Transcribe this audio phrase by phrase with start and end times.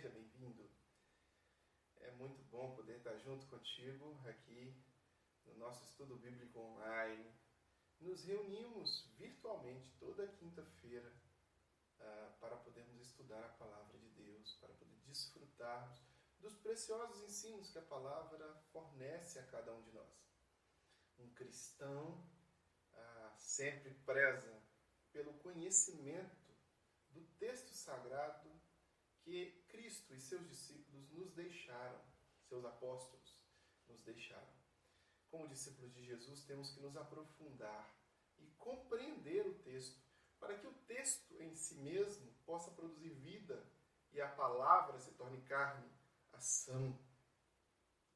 [0.00, 0.66] Seja bem-vindo.
[1.96, 4.74] É muito bom poder estar junto contigo aqui
[5.44, 7.30] no nosso estudo bíblico online.
[8.00, 11.12] Nos reunimos virtualmente toda quinta-feira
[11.98, 16.02] uh, para podermos estudar a palavra de Deus, para poder desfrutarmos
[16.38, 20.18] dos preciosos ensinos que a palavra fornece a cada um de nós.
[21.18, 22.26] Um cristão
[22.94, 24.62] uh, sempre preza
[25.12, 26.56] pelo conhecimento
[27.10, 28.49] do texto sagrado
[29.30, 32.00] que Cristo e seus discípulos nos deixaram,
[32.48, 33.38] seus apóstolos
[33.88, 34.52] nos deixaram.
[35.30, 37.94] Como discípulos de Jesus, temos que nos aprofundar
[38.40, 40.02] e compreender o texto,
[40.40, 43.64] para que o texto em si mesmo possa produzir vida
[44.12, 45.88] e a palavra se torne carne,
[46.32, 46.98] ação,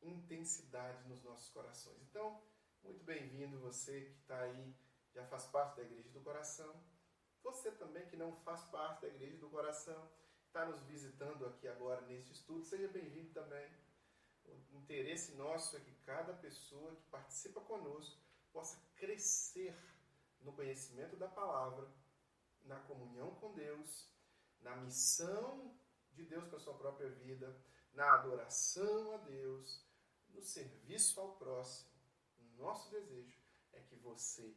[0.02, 2.02] intensidade nos nossos corações.
[2.10, 2.42] Então,
[2.82, 4.74] muito bem-vindo você que está aí,
[5.12, 6.74] já faz parte da Igreja do Coração.
[7.44, 10.10] Você também que não faz parte da Igreja do Coração
[10.54, 13.68] está nos visitando aqui agora neste estudo, seja bem-vindo também.
[14.72, 18.16] O interesse nosso é que cada pessoa que participa conosco
[18.52, 19.74] possa crescer
[20.42, 21.92] no conhecimento da palavra,
[22.62, 24.08] na comunhão com Deus,
[24.60, 25.76] na missão
[26.12, 27.60] de Deus com a sua própria vida,
[27.92, 29.84] na adoração a Deus,
[30.28, 31.90] no serviço ao próximo.
[32.56, 33.40] Nosso desejo
[33.72, 34.56] é que você,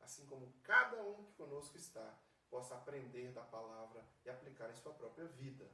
[0.00, 4.92] assim como cada um que conosco está, possa aprender da palavra e aplicar em sua
[4.92, 5.70] própria vida.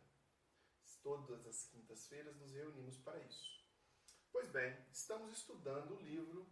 [1.02, 3.62] Todas as quintas-feiras nos reunimos para isso.
[4.32, 6.46] Pois bem, estamos estudando o livro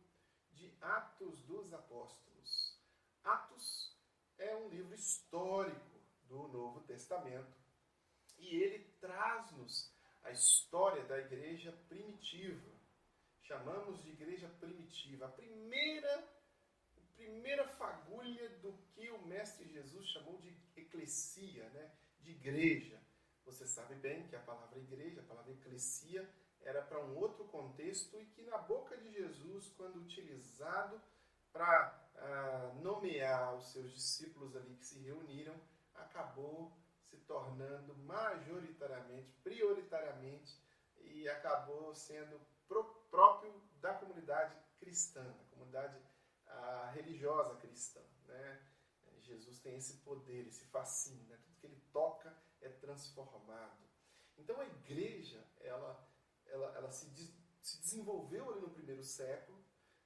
[0.53, 2.79] de Atos dos Apóstolos.
[3.25, 3.97] Atos
[4.37, 7.57] é um livro histórico do Novo Testamento
[8.39, 9.91] e ele traz-nos
[10.23, 12.71] a história da igreja primitiva.
[13.41, 16.42] Chamamos de igreja primitiva, a primeira
[17.23, 21.91] primeira fagulha do que o Mestre Jesus chamou de eclesia, né?
[22.21, 23.01] de igreja.
[23.45, 26.29] Você sabe bem que a palavra igreja, a palavra eclesia,
[26.63, 31.01] era para um outro contexto e que na boca de Jesus, quando utilizado
[31.53, 35.55] para ah, nomear os seus discípulos ali que se reuniram,
[35.95, 40.61] acabou se tornando majoritariamente, prioritariamente
[41.01, 42.41] e acabou sendo
[43.11, 45.97] próprio da comunidade cristã, da comunidade
[46.59, 48.01] a religiosa cristã.
[48.27, 48.63] Né?
[49.23, 51.39] Jesus tem esse poder, esse fascínio, né?
[51.43, 53.83] tudo que ele toca é transformado.
[54.37, 56.09] Então a igreja, ela,
[56.47, 59.63] ela, ela se, de, se desenvolveu ali no primeiro século,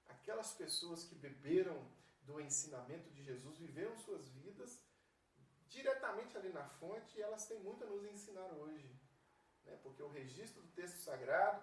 [0.06, 1.90] aquelas pessoas que beberam
[2.22, 4.84] do ensinamento de Jesus, viveram suas vidas
[5.68, 8.88] diretamente ali na fonte e elas têm muito a nos ensinar hoje.
[9.64, 9.78] Né?
[9.82, 11.62] Porque o registro do texto sagrado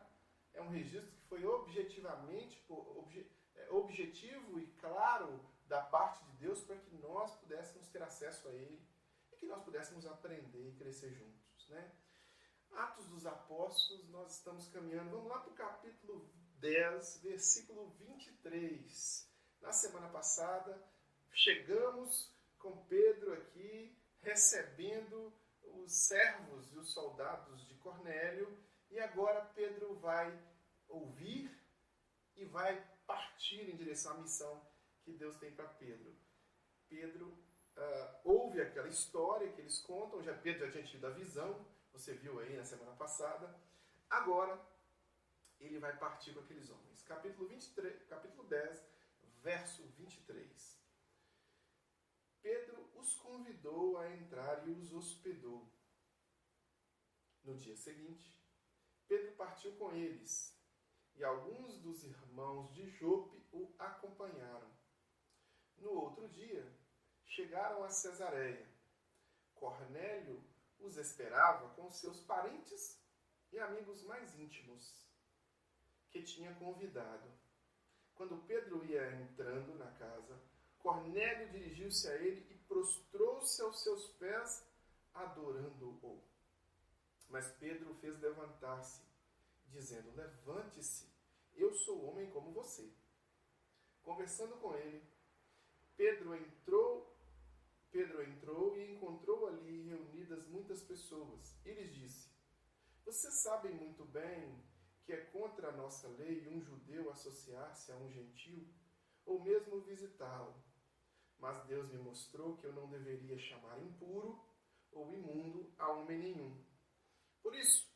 [0.54, 3.30] é um registro que foi objetivamente, obje,
[3.70, 8.82] objetivo e claro da parte de Deus para que nós pudéssemos ter acesso a Ele
[9.32, 11.70] e que nós pudéssemos aprender e crescer juntos.
[11.70, 11.92] Né?
[12.72, 16.30] Atos dos Apóstolos, nós estamos caminhando, vamos lá para o capítulo
[16.60, 19.30] 10, versículo 23.
[19.62, 20.84] Na semana passada,
[21.32, 28.58] chegamos com Pedro aqui, recebendo os servos e os soldados de Cornélio,
[28.90, 30.40] e agora Pedro vai
[30.88, 31.52] ouvir
[32.36, 34.66] e vai partir em direção à missão
[35.04, 36.16] que Deus tem para Pedro.
[36.88, 41.66] Pedro uh, ouve aquela história que eles contam, já Pedro já tinha tido a visão,
[41.92, 43.60] você viu aí na semana passada.
[44.10, 44.60] Agora
[45.60, 47.04] ele vai partir com aqueles homens.
[47.04, 48.84] Capítulo 23, capítulo 10,
[49.42, 50.82] verso 23.
[52.42, 55.72] Pedro os convidou a entrar e os hospedou.
[57.44, 58.40] No dia seguinte,
[59.08, 60.58] Pedro partiu com eles
[61.16, 64.72] e alguns dos irmãos de Jope o acompanharam.
[65.78, 66.66] No outro dia,
[67.26, 68.68] chegaram a Cesareia.
[69.56, 70.44] Cornélio
[70.80, 73.00] os esperava com seus parentes
[73.52, 75.08] e amigos mais íntimos,
[76.10, 77.32] que tinha convidado.
[78.16, 80.40] Quando Pedro ia entrando na casa,
[80.80, 84.68] Cornélio dirigiu-se a ele e prostrou-se aos seus pés,
[85.14, 86.22] adorando-o.
[87.30, 89.02] Mas Pedro o fez levantar-se
[89.74, 91.12] dizendo: Levante-se,
[91.56, 92.94] eu sou homem como você.
[94.02, 95.04] Conversando com ele,
[95.96, 97.18] Pedro entrou,
[97.92, 101.56] Pedro entrou e encontrou ali reunidas muitas pessoas.
[101.66, 102.30] E lhes disse:
[103.06, 104.64] Vocês sabem muito bem
[105.06, 108.68] que é contra a nossa lei um judeu associar-se a um gentil
[109.26, 110.56] ou mesmo visitá-lo.
[111.38, 114.42] Mas Deus me mostrou que eu não deveria chamar impuro
[114.92, 116.64] ou imundo a homem nenhum.
[117.42, 117.93] Por isso,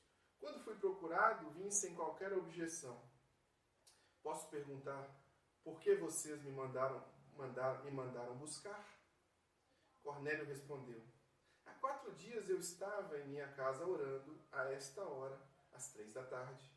[0.48, 3.02] quando fui procurado, vim sem qualquer objeção.
[4.24, 5.10] Posso perguntar
[5.62, 7.04] por que vocês me mandaram,
[7.36, 8.88] mandaram, me mandaram buscar?
[10.02, 11.04] Cornélio respondeu:
[11.66, 15.38] Há quatro dias eu estava em minha casa orando a esta hora,
[15.74, 16.72] às três da tarde.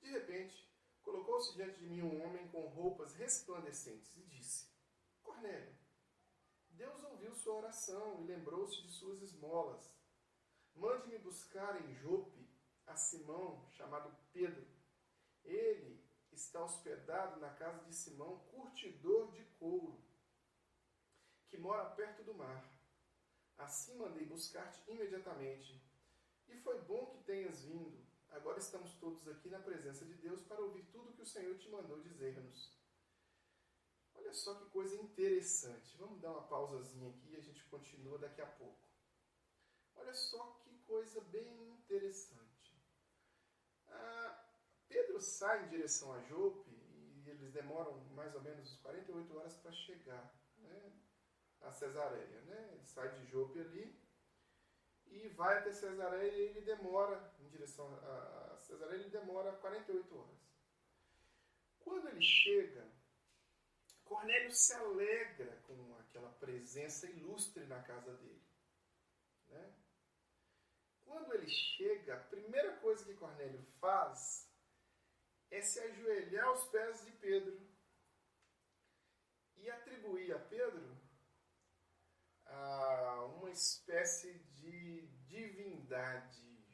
[0.00, 0.66] De repente,
[1.02, 4.66] colocou-se diante de mim um homem com roupas resplandecentes e disse:
[5.22, 5.76] Cornélio,
[6.70, 9.94] Deus ouviu sua oração e lembrou-se de suas esmolas.
[10.74, 12.49] Mande-me buscar em Jope
[12.90, 14.66] a Simão, chamado Pedro.
[15.44, 20.02] Ele está hospedado na casa de Simão, curtidor de couro,
[21.48, 22.68] que mora perto do mar.
[23.58, 25.80] Assim mandei buscar-te imediatamente.
[26.48, 28.04] E foi bom que tenhas vindo.
[28.30, 31.68] Agora estamos todos aqui na presença de Deus para ouvir tudo que o Senhor te
[31.68, 32.78] mandou dizer-nos.
[34.14, 35.96] Olha só que coisa interessante.
[35.96, 38.80] Vamos dar uma pausazinha aqui e a gente continua daqui a pouco.
[39.96, 42.39] Olha só que coisa bem interessante.
[44.00, 44.44] Ah,
[44.88, 49.72] Pedro sai em direção a Jope e eles demoram mais ou menos 48 horas para
[49.72, 50.92] chegar né,
[51.60, 52.40] a Cesareia.
[52.42, 52.70] Né?
[52.72, 54.00] Ele sai de Jope ali
[55.06, 60.40] e vai até Cesareia e ele demora, em direção a Cesareia, ele demora 48 horas.
[61.80, 62.86] Quando ele chega,
[64.04, 68.42] Cornélio se alegra com aquela presença ilustre na casa dele.
[69.48, 69.74] Né?
[71.10, 74.48] Quando ele chega, a primeira coisa que Cornélio faz
[75.50, 77.60] é se ajoelhar aos pés de Pedro
[79.56, 80.96] e atribuir a Pedro
[82.46, 86.64] ah, uma espécie de divindade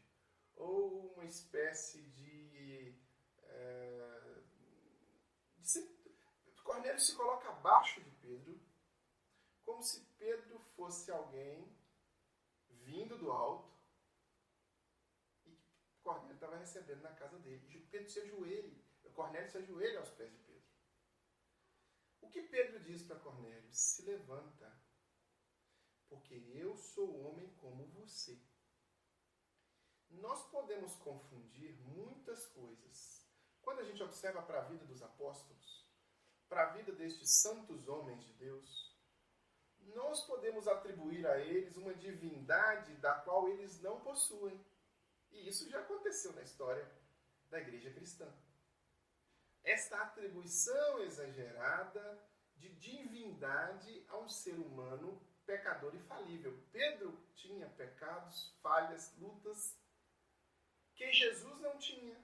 [0.54, 2.94] ou uma espécie de,
[3.42, 4.42] é,
[5.56, 5.80] de se,
[6.62, 8.60] Cornélio se coloca abaixo de Pedro
[9.64, 11.74] como se Pedro fosse alguém
[12.68, 13.75] vindo do alto
[16.06, 17.88] Cornélio estava recebendo na casa dele.
[17.90, 18.80] Pedro se ajoelha,
[19.12, 20.70] Cornélio se ajoelha aos pés de Pedro.
[22.20, 23.72] O que Pedro diz para Cornélio?
[23.72, 24.80] Se levanta,
[26.08, 28.40] porque eu sou homem como você.
[30.10, 33.26] Nós podemos confundir muitas coisas.
[33.60, 35.90] Quando a gente observa para a vida dos apóstolos,
[36.48, 38.96] para a vida destes santos homens de Deus,
[39.92, 44.64] nós podemos atribuir a eles uma divindade da qual eles não possuem.
[45.32, 46.90] E isso já aconteceu na história
[47.50, 48.32] da igreja cristã.
[49.62, 52.22] Esta atribuição exagerada
[52.56, 56.58] de divindade a um ser humano pecador e falível.
[56.72, 59.76] Pedro tinha pecados, falhas, lutas
[60.94, 62.16] que Jesus não tinha.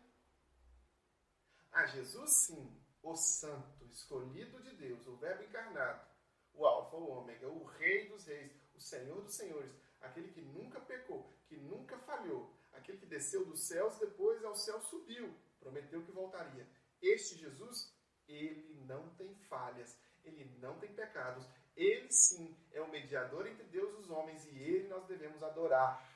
[1.72, 6.06] A Jesus, sim, o Santo, escolhido de Deus, o Verbo encarnado,
[6.54, 10.80] o Alfa, o Ômega, o Rei dos Reis, o Senhor dos Senhores, aquele que nunca
[10.80, 16.10] pecou, que nunca falhou, aquele que desceu dos céus, depois ao céu subiu, prometeu que
[16.10, 16.66] voltaria.
[17.00, 17.94] Este Jesus,
[18.28, 21.46] ele não tem falhas, ele não tem pecados.
[21.76, 26.06] Ele sim é o mediador entre Deus e os homens e ele nós devemos adorar.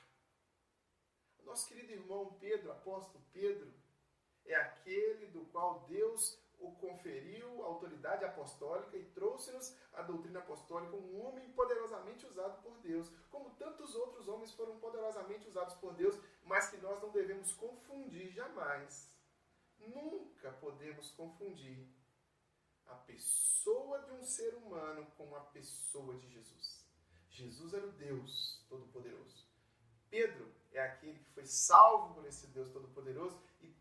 [1.44, 3.72] Nosso querido irmão Pedro, apóstolo Pedro,
[4.44, 11.26] é aquele do qual Deus o conferiu autoridade apostólica e trouxe-nos a doutrina apostólica, um
[11.26, 16.70] homem poderosamente usado por Deus, como tantos outros homens foram poderosamente usados por Deus, mas
[16.70, 19.12] que nós não devemos confundir jamais.
[19.78, 21.86] Nunca podemos confundir
[22.86, 26.86] a pessoa de um ser humano com a pessoa de Jesus.
[27.28, 29.46] Jesus era o Deus Todo-Poderoso.
[30.08, 33.74] Pedro é aquele que foi salvo por esse Deus Todo-Poderoso e,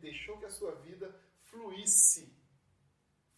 [0.00, 2.36] deixou que a sua vida fluísse,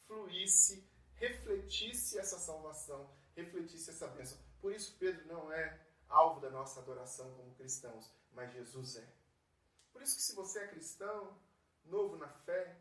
[0.06, 4.38] fluísse, refletisse essa salvação, refletisse essa bênção.
[4.60, 9.08] Por isso, Pedro não é alvo da nossa adoração como cristãos, mas Jesus é.
[9.90, 11.36] Por isso que se você é cristão,
[11.86, 12.78] novo na fé,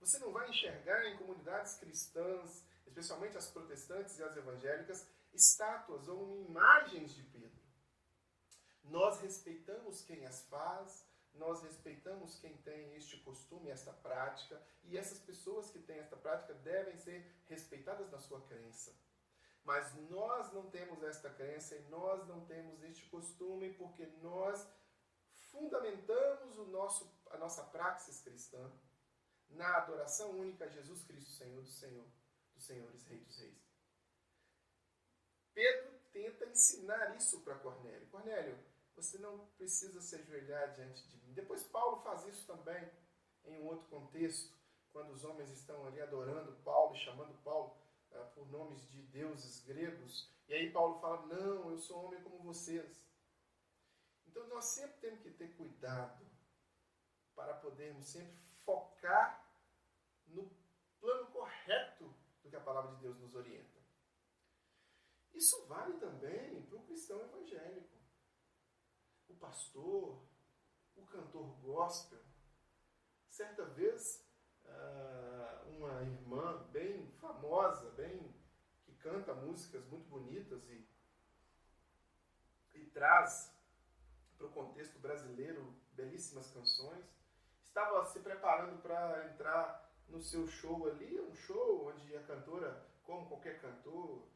[0.00, 6.40] você não vai enxergar em comunidades cristãs, especialmente as protestantes e as evangélicas, estátuas ou
[6.48, 7.60] imagens de Pedro.
[8.84, 15.18] Nós respeitamos quem as faz, nós respeitamos quem tem este costume, esta prática, e essas
[15.18, 18.94] pessoas que têm esta prática devem ser respeitadas na sua crença.
[19.62, 24.66] Mas nós não temos esta crença e nós não temos este costume porque nós
[25.56, 28.70] fundamentamos o nosso, a nossa praxis cristã
[29.50, 32.06] na adoração única a Jesus Cristo, Senhor do Senhor,
[32.54, 33.66] dos Senhores, Rei dos Reis.
[35.54, 38.06] Pedro tenta ensinar isso para Cornélio.
[38.08, 38.58] Cornélio,
[38.94, 41.32] você não precisa se ajoelhar diante de mim.
[41.32, 42.90] Depois Paulo faz isso também
[43.44, 44.54] em um outro contexto,
[44.92, 47.76] quando os homens estão ali adorando Paulo chamando Paulo
[48.10, 50.30] uh, por nomes de deuses gregos.
[50.48, 53.05] E aí Paulo fala: Não, eu sou homem como vocês.
[54.36, 56.22] Então nós sempre temos que ter cuidado
[57.34, 59.50] para podermos sempre focar
[60.26, 60.54] no
[61.00, 63.80] plano correto do que a palavra de Deus nos orienta.
[65.32, 67.96] Isso vale também para o cristão evangélico.
[69.40, 70.22] pastor,
[70.96, 72.22] o cantor gospel.
[73.30, 74.22] Certa vez,
[74.66, 78.34] ah, uma irmã bem famosa, bem
[78.84, 80.86] que canta músicas muito bonitas e,
[82.74, 83.55] e traz
[84.36, 87.04] para o contexto brasileiro belíssimas canções,
[87.62, 93.28] estava se preparando para entrar no seu show ali, um show onde a cantora, como
[93.28, 94.26] qualquer cantor,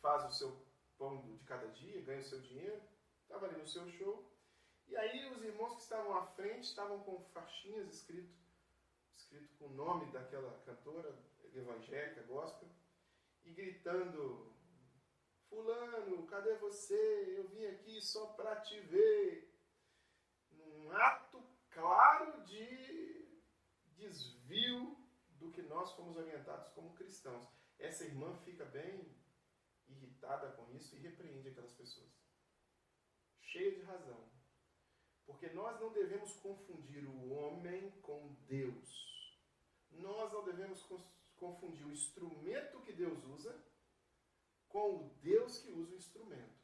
[0.00, 0.66] faz o seu
[0.98, 2.80] pão de cada dia, ganha o seu dinheiro.
[3.22, 4.30] Estava ali no seu show.
[4.86, 8.32] E aí os irmãos que estavam à frente estavam com faixinhas escrito,
[9.16, 11.12] escrito com o nome daquela cantora
[11.52, 12.68] evangélica, gospel,
[13.44, 14.54] e gritando:
[15.56, 17.34] Fulano, cadê você?
[17.34, 19.50] Eu vim aqui só para te ver.
[20.50, 23.40] Num ato claro de
[23.96, 24.94] desvio
[25.30, 27.48] do que nós fomos orientados como cristãos.
[27.78, 29.16] Essa irmã fica bem
[29.88, 32.12] irritada com isso e repreende aquelas pessoas.
[33.40, 34.28] Cheia de razão.
[35.24, 39.40] Porque nós não devemos confundir o homem com Deus.
[39.90, 40.86] Nós não devemos
[41.38, 43.58] confundir o instrumento que Deus usa
[44.76, 46.54] com o Deus que usa o instrumento.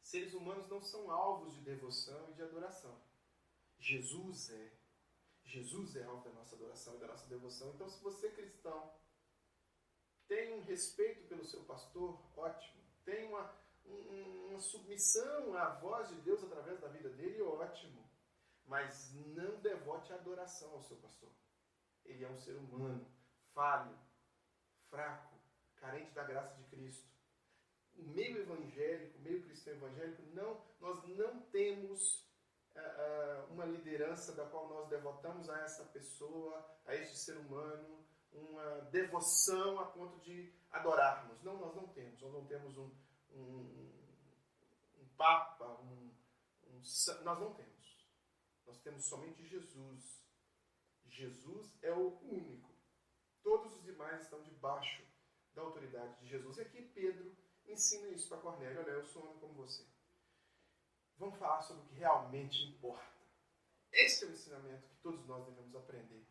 [0.00, 3.02] Seres humanos não são alvos de devoção e de adoração.
[3.80, 4.78] Jesus é.
[5.42, 7.72] Jesus é alvo da nossa adoração e da nossa devoção.
[7.74, 8.94] Então, se você é cristão,
[10.28, 12.80] tem um respeito pelo seu pastor, ótimo.
[13.04, 13.58] Tem uma,
[14.48, 18.08] uma submissão à voz de Deus através da vida dele, ótimo.
[18.66, 21.32] Mas não devote adoração ao seu pastor.
[22.04, 23.04] Ele é um ser humano,
[23.52, 23.98] falho,
[24.88, 25.29] fraco,
[25.80, 27.08] carente da graça de Cristo.
[27.96, 32.26] O meio evangélico, o meio cristão evangélico, não, nós não temos
[32.74, 38.80] uh, uma liderança da qual nós devotamos a essa pessoa, a este ser humano, uma
[38.92, 41.42] devoção a ponto de adorarmos.
[41.42, 42.20] Não, nós não temos.
[42.20, 42.90] Nós não temos um,
[43.32, 43.90] um,
[45.00, 46.10] um Papa, um,
[46.68, 46.82] um,
[47.24, 48.06] nós não temos.
[48.66, 50.20] Nós temos somente Jesus.
[51.06, 52.70] Jesus é o único.
[53.42, 55.02] Todos os demais estão debaixo
[55.54, 56.58] da autoridade de Jesus.
[56.58, 58.80] E aqui Pedro ensina isso para Cornélio.
[58.80, 59.84] Olha, eu sou homem como você.
[61.18, 63.20] Vamos falar sobre o que realmente importa.
[63.92, 66.24] Esse é o ensinamento que todos nós devemos aprender.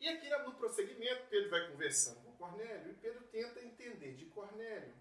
[0.00, 4.94] E aqui no prosseguimento, Pedro vai conversando com Cornélio e Pedro tenta entender de Cornélio.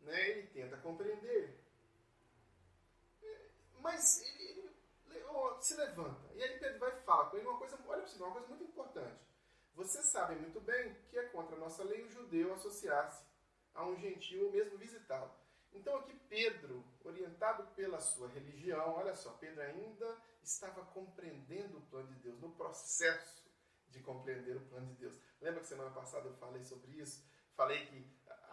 [0.00, 0.30] Né?
[0.30, 1.60] Ele tenta compreender.
[3.80, 4.70] Mas ele,
[5.10, 6.34] ele se levanta.
[6.34, 9.31] E aí Pedro vai falar com ele uma coisa, olha uma coisa muito importante.
[9.74, 13.24] Você sabe muito bem que é contra a nossa lei o judeu associar-se
[13.74, 15.30] a um gentil ou mesmo visitá-lo.
[15.72, 22.08] Então aqui Pedro, orientado pela sua religião, olha só, Pedro ainda estava compreendendo o plano
[22.08, 23.42] de Deus no processo
[23.88, 25.18] de compreender o plano de Deus.
[25.40, 27.24] Lembra que semana passada eu falei sobre isso?
[27.54, 28.06] Falei que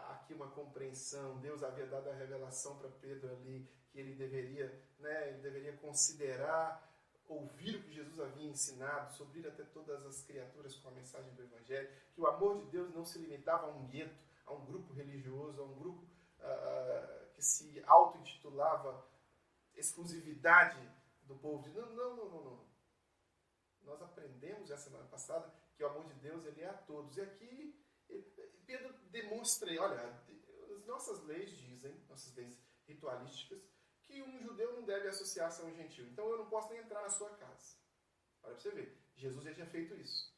[0.09, 4.67] aqui uma compreensão, Deus havia dado a revelação para Pedro ali, que ele deveria,
[4.99, 6.88] né, ele deveria considerar,
[7.29, 11.33] ouvir o que Jesus havia ensinado, sobre ir até todas as criaturas com a mensagem
[11.35, 14.65] do Evangelho, que o amor de Deus não se limitava a um gueto, a um
[14.65, 16.03] grupo religioso, a um grupo
[16.39, 19.07] uh, que se auto-intitulava
[19.75, 20.77] exclusividade
[21.23, 21.89] do povo de Deus.
[21.91, 22.69] Não, não, não, não.
[23.83, 27.15] Nós aprendemos já semana passada que o amor de Deus ele é a todos.
[27.15, 27.79] E aqui
[28.65, 30.13] Pedro demonstra, olha,
[30.75, 32.55] as nossas leis dizem, nossas leis
[32.87, 33.59] ritualísticas,
[34.09, 36.07] que um judeu não deve associar-se a um gentil.
[36.07, 37.77] Então eu não posso nem entrar na sua casa.
[38.43, 40.35] Olha para você ver, Jesus já tinha feito isso.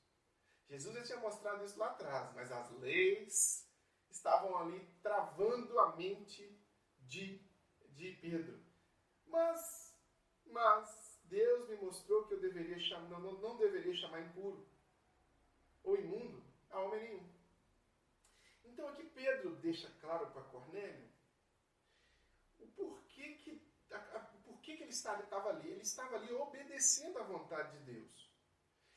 [0.70, 3.70] Jesus já tinha mostrado isso lá atrás, mas as leis
[4.10, 6.60] estavam ali travando a mente
[7.00, 7.42] de,
[7.90, 8.62] de Pedro.
[9.26, 9.98] Mas,
[10.46, 14.68] mas, Deus me mostrou que eu deveria chamar, não, não deveria chamar impuro
[15.84, 17.32] ou imundo a homem nenhum.
[18.66, 21.10] Então aqui Pedro deixa claro para Cornélio
[22.60, 23.01] o porquê
[24.72, 25.70] porquê que ele estava, estava ali.
[25.70, 28.32] Ele estava ali obedecendo à vontade de Deus.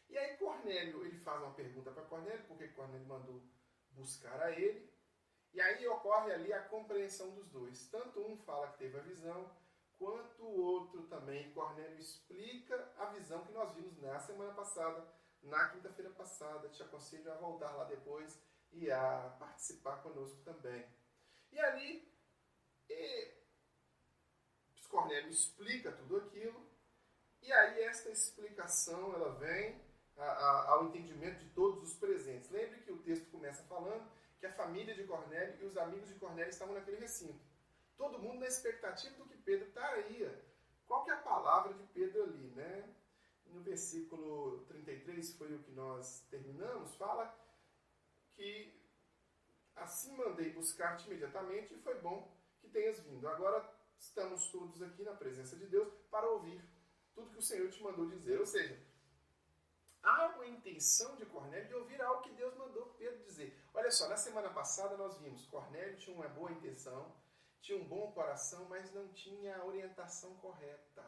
[0.09, 3.43] E aí Cornélio, ele faz uma pergunta para Cornélio, porque Cornélio mandou
[3.91, 4.93] buscar a ele.
[5.53, 7.89] E aí ocorre ali a compreensão dos dois.
[7.89, 9.51] Tanto um fala que teve a visão,
[9.99, 11.53] quanto o outro também.
[11.53, 15.07] Cornélio explica a visão que nós vimos na semana passada,
[15.43, 16.69] na quinta-feira passada.
[16.69, 18.41] Te aconselho a voltar lá depois
[18.73, 20.87] e a participar conosco também.
[21.53, 22.13] E ali,
[22.89, 23.44] e,
[24.95, 26.65] Cornélio explica tudo aquilo,
[27.43, 29.83] e aí esta explicação ela vem
[30.17, 32.49] a, a, ao entendimento de todos os presentes.
[32.49, 34.09] Lembre que o texto começa falando
[34.39, 37.45] que a família de Cornélio e os amigos de Cornélio estavam naquele recinto.
[37.97, 40.41] Todo mundo na expectativa do que Pedro estaria.
[40.87, 42.95] Qual que é a palavra de Pedro ali, né?
[43.47, 47.37] No versículo 33, foi o que nós terminamos, fala
[48.37, 48.73] que
[49.75, 53.29] assim mandei buscar-te imediatamente e foi bom que tenhas vindo.
[53.29, 53.61] Agora,
[54.05, 56.63] estamos todos aqui na presença de Deus para ouvir
[57.15, 58.39] tudo que o Senhor te mandou dizer.
[58.39, 58.79] Ou seja,
[60.03, 63.59] há uma intenção de Cornélio de ouvir algo que Deus mandou Pedro dizer.
[63.73, 67.15] Olha só, na semana passada nós vimos Cornélio tinha uma boa intenção,
[67.61, 71.05] tinha um bom coração, mas não tinha a orientação correta.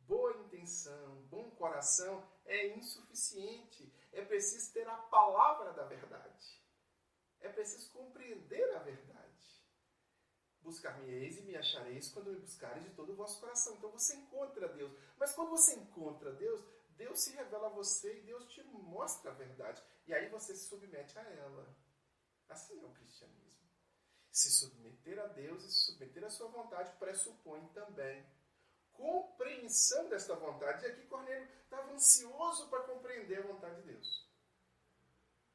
[0.00, 3.92] Boa intenção, bom coração é insuficiente.
[4.12, 6.62] É preciso ter a palavra da verdade.
[7.40, 9.15] É preciso compreender a verdade.
[10.66, 13.76] Buscar-me-eis e me achareis quando me buscareis de todo o vosso coração.
[13.76, 14.92] Então você encontra Deus.
[15.16, 16.60] Mas quando você encontra Deus,
[16.96, 19.80] Deus se revela a você e Deus te mostra a verdade.
[20.08, 21.72] E aí você se submete a ela.
[22.48, 23.64] Assim é o cristianismo.
[24.32, 28.26] Se submeter a Deus e se submeter à sua vontade pressupõe também
[28.92, 30.84] compreensão desta vontade.
[30.84, 34.26] E aqui Cornélio estava ansioso para compreender a vontade de Deus.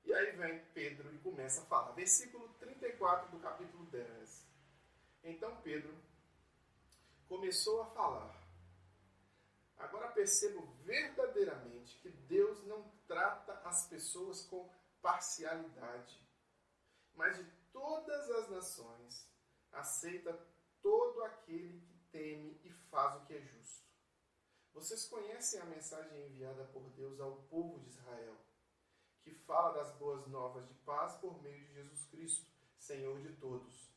[0.06, 1.92] E aí vem Pedro e começa a falar.
[1.92, 4.51] Versículo 34 do capítulo 10.
[5.24, 5.96] Então Pedro
[7.28, 8.42] começou a falar.
[9.78, 14.70] Agora percebo verdadeiramente que Deus não trata as pessoas com
[15.02, 16.20] parcialidade,
[17.16, 19.28] mas de todas as nações
[19.72, 20.38] aceita
[20.82, 23.90] todo aquele que teme e faz o que é justo.
[24.74, 28.38] Vocês conhecem a mensagem enviada por Deus ao povo de Israel,
[29.22, 32.46] que fala das boas novas de paz por meio de Jesus Cristo,
[32.78, 33.91] Senhor de todos.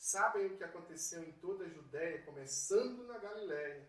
[0.00, 3.86] Sabem o que aconteceu em toda a Judéia, começando na Galiléia,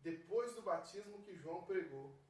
[0.00, 2.20] depois do batismo que João pregou.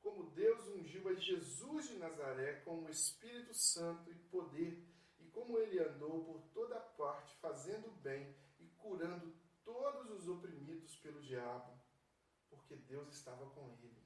[0.00, 4.82] Como Deus ungiu a Jesus de Nazaré com o Espírito Santo e poder,
[5.18, 11.20] e como ele andou por toda parte, fazendo bem e curando todos os oprimidos pelo
[11.20, 11.78] diabo,
[12.48, 14.02] porque Deus estava com ele.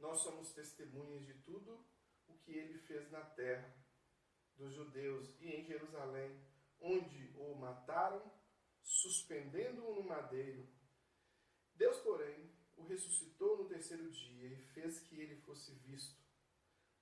[0.00, 1.86] Nós somos testemunhas de tudo
[2.26, 3.72] o que ele fez na terra
[4.56, 6.51] dos judeus e em Jerusalém,
[6.82, 8.22] onde o mataram,
[8.82, 10.68] suspendendo-o no madeiro.
[11.74, 16.20] Deus, porém, o ressuscitou no terceiro dia e fez que ele fosse visto,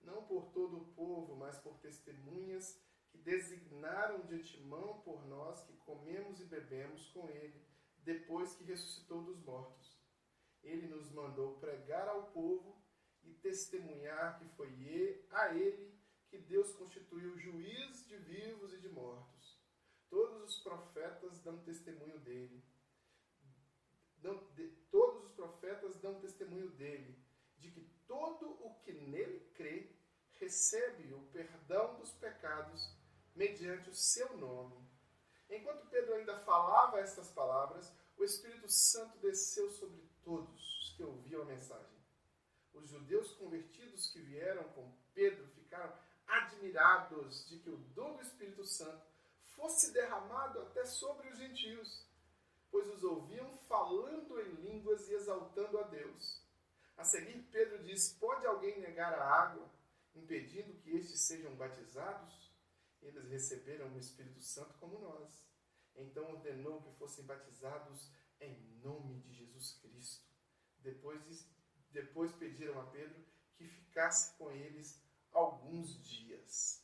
[0.02, 5.76] não por todo o povo, mas por testemunhas que designaram de antemão por nós que
[5.78, 7.66] comemos e bebemos com ele,
[7.98, 9.98] depois que ressuscitou dos mortos.
[10.62, 12.80] Ele nos mandou pregar ao povo
[13.22, 14.70] e testemunhar que foi
[15.30, 19.29] a ele que Deus constituiu juiz de vivos e de mortos.
[20.10, 22.62] Todos os profetas dão testemunho dele.
[24.16, 27.16] Dão, de, todos os profetas dão testemunho dele,
[27.56, 29.90] de que todo o que nele crê
[30.34, 32.94] recebe o perdão dos pecados
[33.34, 34.76] mediante o seu nome.
[35.48, 41.42] Enquanto Pedro ainda falava estas palavras, o Espírito Santo desceu sobre todos os que ouviam
[41.42, 41.98] a mensagem.
[42.72, 45.92] Os judeus convertidos que vieram com Pedro ficaram
[46.26, 49.09] admirados de que o dom do Espírito Santo
[49.60, 52.08] fosse derramado até sobre os gentios,
[52.70, 56.42] pois os ouviam falando em línguas e exaltando a Deus.
[56.96, 59.70] A seguir, Pedro diz: Pode alguém negar a água,
[60.14, 62.50] impedindo que estes sejam batizados?
[63.02, 65.48] eles receberam o Espírito Santo como nós.
[65.96, 70.28] Então ordenou que fossem batizados em nome de Jesus Cristo.
[70.78, 71.46] Depois,
[71.90, 73.24] depois pediram a Pedro
[73.56, 76.79] que ficasse com eles alguns dias.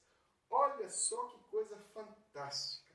[0.76, 2.94] Olha só que coisa fantástica.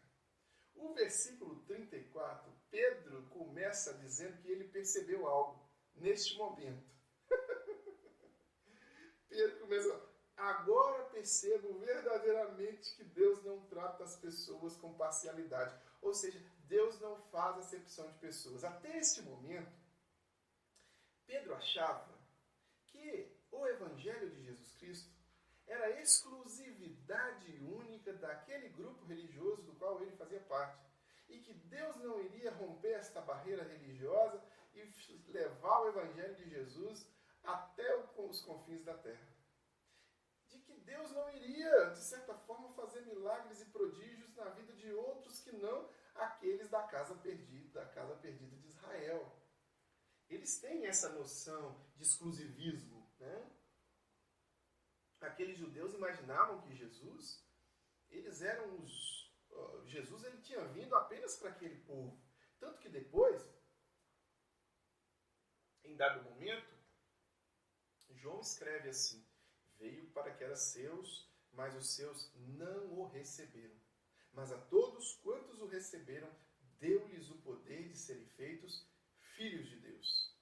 [0.75, 6.87] O versículo 34, Pedro começa dizendo que ele percebeu algo neste momento.
[9.27, 15.75] Pedro começa, Agora percebo verdadeiramente que Deus não trata as pessoas com parcialidade.
[16.03, 18.63] Ou seja, Deus não faz acepção de pessoas.
[18.63, 19.71] Até este momento,
[21.25, 22.15] Pedro achava
[22.85, 25.11] que o Evangelho de Jesus Cristo
[25.65, 25.99] era
[27.11, 30.79] exclusividade única daquele grupo religioso do qual ele fazia parte.
[31.27, 34.41] E que Deus não iria romper esta barreira religiosa
[34.73, 34.81] e
[35.27, 37.07] levar o Evangelho de Jesus
[37.43, 39.31] até os confins da terra.
[40.83, 45.51] Deus não iria, de certa forma, fazer milagres e prodígios na vida de outros que
[45.53, 49.31] não aqueles da casa perdida, da casa perdida de Israel.
[50.29, 53.49] Eles têm essa noção de exclusivismo, né?
[55.21, 57.45] Aqueles judeus imaginavam que Jesus,
[58.09, 59.21] eles eram os
[59.85, 62.17] Jesus ele tinha vindo apenas para aquele povo,
[62.59, 63.45] tanto que depois,
[65.83, 66.73] em dado momento,
[68.21, 69.25] João escreve assim:
[69.77, 73.75] Veio para que era seus, mas os seus não o receberam.
[74.31, 76.33] Mas a todos quantos o receberam,
[76.79, 78.87] deu-lhes o poder de serem feitos
[79.35, 80.37] filhos de Deus.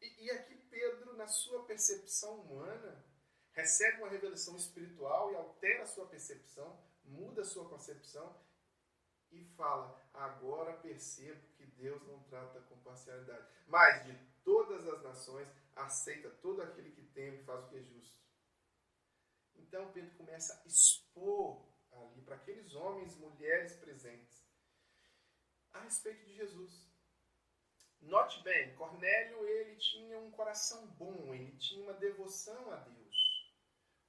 [0.00, 3.04] E, e aqui Pedro, na sua percepção humana,
[3.52, 8.34] recebe uma revelação espiritual e altera a sua percepção, muda a sua concepção
[9.30, 15.48] e fala: Agora percebo que Deus não trata com parcialidade, mas de todas as nações
[15.76, 18.20] aceita todo aquele que teme e faz o que é justo.
[19.54, 24.44] Então Pedro começa a expor ali para aqueles homens e mulheres presentes
[25.72, 26.90] a respeito de Jesus.
[28.00, 32.99] Note bem, Cornélio ele tinha um coração bom, ele tinha uma devoção a Deus.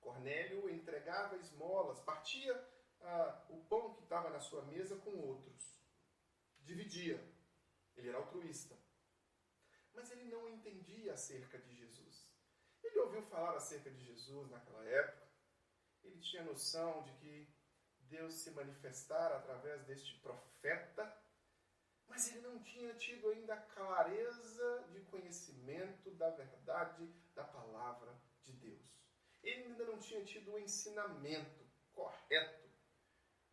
[0.01, 2.53] Cornélio entregava esmolas, partia
[3.01, 5.79] ah, o pão que estava na sua mesa com outros,
[6.61, 7.19] dividia.
[7.95, 8.77] Ele era altruísta.
[9.93, 12.29] Mas ele não entendia acerca de Jesus.
[12.83, 15.27] Ele ouviu falar acerca de Jesus naquela época.
[16.03, 17.53] Ele tinha noção de que
[17.99, 21.21] Deus se manifestara através deste profeta
[22.11, 28.51] mas ele não tinha tido ainda a clareza de conhecimento da verdade da palavra de
[28.51, 29.01] Deus.
[29.43, 32.69] Ele ainda não tinha tido o ensinamento correto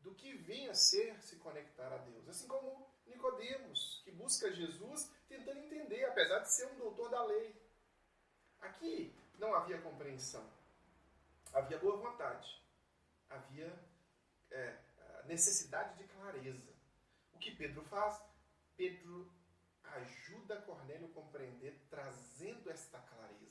[0.01, 2.29] do que vinha a ser se conectar a Deus.
[2.29, 7.55] Assim como Nicodemos, que busca Jesus tentando entender, apesar de ser um doutor da lei.
[8.61, 10.49] Aqui não havia compreensão.
[11.53, 12.63] Havia boa vontade.
[13.31, 13.73] Havia
[14.51, 14.79] é,
[15.25, 16.73] necessidade de clareza.
[17.33, 18.21] O que Pedro faz?
[18.77, 19.31] Pedro
[19.83, 23.48] ajuda Cornélio a compreender, trazendo esta clareza.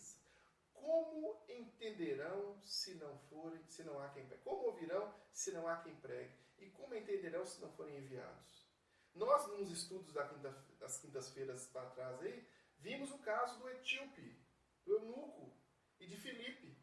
[0.88, 4.41] Como entenderão se não forem, se não há quem pregue?
[4.41, 6.34] Como ouvirão se não há quem pregue?
[6.60, 8.65] E como entenderão se não forem enviados?
[9.13, 12.47] Nós, nos estudos quinta, das quintas-feiras para trás aí,
[12.80, 14.39] vimos o caso do etíope,
[14.86, 15.52] do eunuco
[16.00, 16.73] e de Filipe.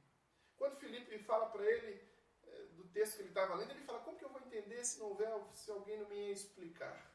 [0.58, 2.06] Quando Filipe fala para ele,
[2.42, 4.98] eh, do texto que ele estava lendo, ele fala, como que eu vou entender se
[4.98, 7.10] não houver, se alguém não me explicar?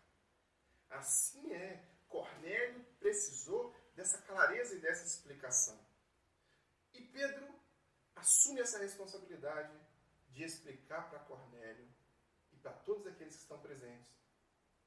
[0.89, 1.85] Assim é.
[2.07, 5.88] Cornélio precisou dessa clareza e dessa explicação.
[6.99, 7.47] E Pedro
[8.13, 9.73] assume essa responsabilidade
[10.31, 11.87] de explicar para Cornélio
[12.51, 14.19] e para todos aqueles que estão presentes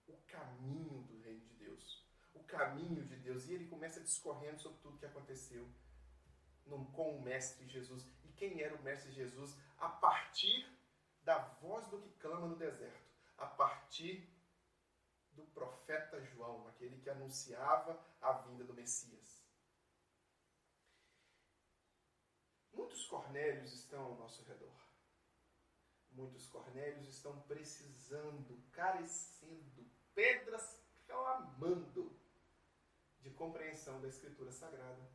[0.07, 2.07] o caminho do reino de Deus.
[2.35, 3.49] O caminho de Deus.
[3.49, 5.67] E ele começa discorrendo sobre tudo que aconteceu
[6.93, 8.07] com o Mestre Jesus.
[8.25, 9.57] E quem era o Mestre Jesus?
[9.79, 10.71] A partir
[11.25, 13.11] da voz do que clama no deserto.
[13.39, 14.29] A partir
[15.33, 19.42] do profeta João, aquele que anunciava a vinda do Messias.
[22.83, 24.75] Muitos Cornélios estão ao nosso redor.
[26.11, 32.13] Muitos Cornélios estão precisando, carecendo, pedras clamando
[33.21, 35.09] de compreensão da Escritura Sagrada.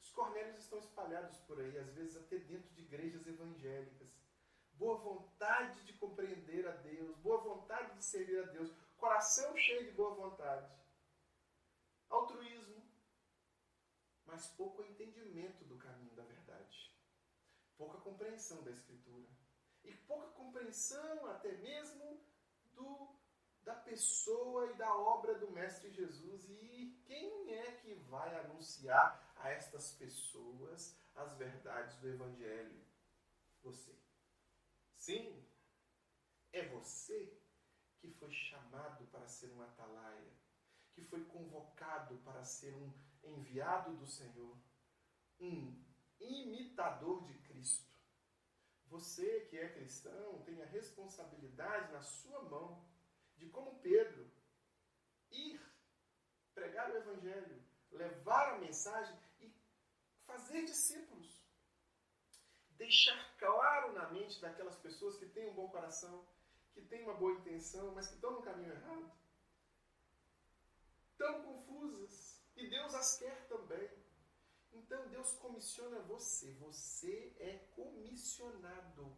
[0.00, 4.08] Os Cornélios estão espalhados por aí, às vezes até dentro de igrejas evangélicas.
[4.72, 9.90] Boa vontade de compreender a Deus, boa vontade de servir a Deus, coração cheio de
[9.90, 10.74] boa vontade,
[12.08, 12.82] altruísmo,
[14.24, 16.45] mas pouco entendimento do caminho da verdade,
[17.76, 19.28] pouca compreensão da Escritura
[19.84, 22.20] e pouca compreensão até mesmo
[22.74, 23.14] do
[23.62, 29.50] da pessoa e da obra do Mestre Jesus e quem é que vai anunciar a
[29.50, 32.80] estas pessoas as verdades do Evangelho?
[33.64, 33.92] Você.
[34.94, 35.44] Sim,
[36.52, 37.36] é você
[37.98, 40.32] que foi chamado para ser um atalaia,
[40.92, 42.92] que foi convocado para ser um
[43.24, 44.56] enviado do Senhor,
[45.40, 45.85] um
[46.20, 47.86] imitador de Cristo.
[48.88, 52.84] Você que é cristão tem a responsabilidade na sua mão
[53.36, 54.30] de, como Pedro,
[55.30, 55.60] ir
[56.54, 59.52] pregar o Evangelho, levar a mensagem e
[60.24, 61.44] fazer discípulos.
[62.70, 66.26] Deixar claro na mente daquelas pessoas que têm um bom coração
[66.76, 69.10] que têm uma boa intenção, mas que estão no caminho errado.
[71.16, 72.44] Tão confusas.
[72.54, 73.88] E Deus as quer também.
[74.76, 76.52] Então Deus comissiona você.
[76.54, 79.16] Você é comissionado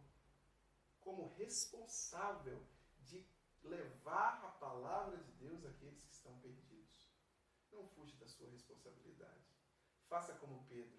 [1.00, 2.64] como responsável
[3.00, 3.26] de
[3.62, 7.10] levar a palavra de Deus àqueles que estão perdidos.
[7.72, 9.44] Não fuja da sua responsabilidade.
[10.08, 10.98] Faça como Pedro.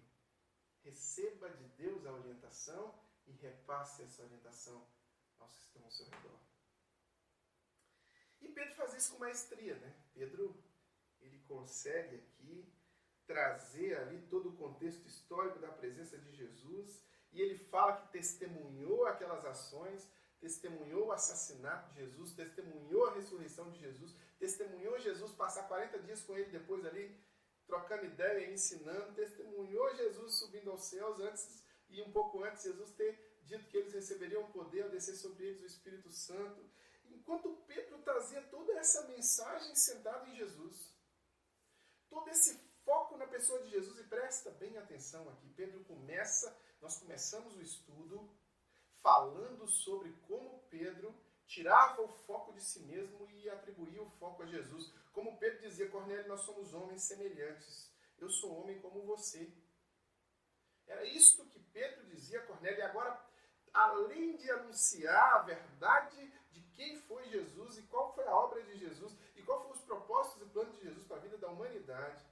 [0.82, 4.86] Receba de Deus a orientação e repasse essa orientação
[5.38, 6.38] aos que estão ao seu redor.
[8.40, 9.94] E Pedro faz isso com maestria, né?
[10.14, 10.62] Pedro,
[11.20, 12.72] ele consegue aqui
[13.30, 17.00] trazer ali todo o contexto histórico da presença de Jesus
[17.32, 23.70] e ele fala que testemunhou aquelas ações, testemunhou o assassinato de Jesus, testemunhou a ressurreição
[23.70, 27.16] de Jesus, testemunhou Jesus passar 40 dias com ele depois ali,
[27.68, 33.12] trocando ideia, ensinando, testemunhou Jesus subindo aos céus antes e um pouco antes Jesus ter
[33.44, 36.68] dito que eles receberiam poder ao descer sobre eles o Espírito Santo.
[37.04, 40.92] Enquanto Pedro trazia toda essa mensagem sentado em Jesus,
[42.08, 42.69] todo esse
[43.20, 48.34] na pessoa de Jesus, e presta bem atenção aqui, Pedro começa, nós começamos o estudo
[49.02, 51.14] falando sobre como Pedro
[51.46, 54.90] tirava o foco de si mesmo e atribuía o foco a Jesus.
[55.12, 57.92] Como Pedro dizia, Cornélio, nós somos homens semelhantes.
[58.16, 59.52] Eu sou homem como você.
[60.86, 62.78] Era isto que Pedro dizia a Cornélio.
[62.78, 63.22] E agora,
[63.74, 68.78] além de anunciar a verdade de quem foi Jesus e qual foi a obra de
[68.78, 72.29] Jesus e qual foram os propósitos e planos de Jesus para a vida da humanidade,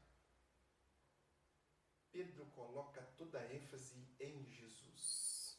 [2.19, 5.57] Pedro coloca toda a ênfase em Jesus.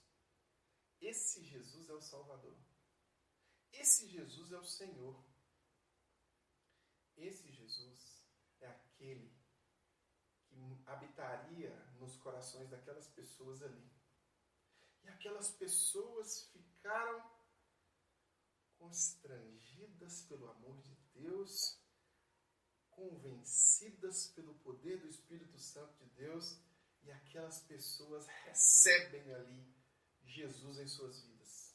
[0.99, 2.57] Esse Jesus é o Salvador.
[3.71, 5.23] Esse Jesus é o Senhor.
[7.15, 8.27] Esse Jesus
[8.59, 9.33] é aquele
[10.49, 13.89] que habitaria nos corações daquelas pessoas ali.
[15.03, 17.25] E aquelas pessoas ficaram
[18.77, 21.78] constrangidas pelo amor de Deus,
[22.99, 26.59] convencidas pelo poder do Espírito Santo de Deus,
[27.01, 29.73] e aquelas pessoas recebem ali
[30.25, 31.73] Jesus em suas vidas.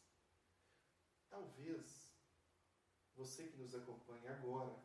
[1.31, 2.15] Talvez
[3.15, 4.85] você que nos acompanha agora